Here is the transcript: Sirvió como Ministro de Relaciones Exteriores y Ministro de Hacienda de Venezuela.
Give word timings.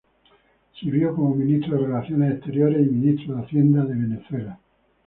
Sirvió 0.79 1.13
como 1.13 1.35
Ministro 1.35 1.77
de 1.77 1.85
Relaciones 1.85 2.31
Exteriores 2.33 2.87
y 2.87 2.89
Ministro 2.89 3.35
de 3.35 3.43
Hacienda 3.43 3.85
de 3.85 3.93
Venezuela. 3.93 4.59